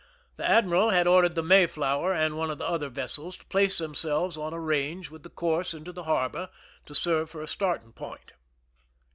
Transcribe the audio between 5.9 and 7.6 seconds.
the harbor, to serve for a